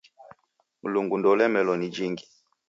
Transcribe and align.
Mlungu 0.83 1.15
ndoulemelo 1.17 1.73
ni 1.77 1.87
jingi! 1.95 2.25